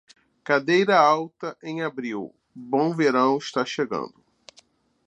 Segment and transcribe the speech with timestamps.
[0.43, 4.25] Cadeira alta em abril: bom verão está chegando.